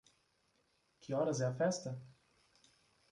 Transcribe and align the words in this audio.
Que 0.99 1.13
horas 1.13 1.41
é 1.41 1.45
a 1.45 1.53
festa? 1.53 1.91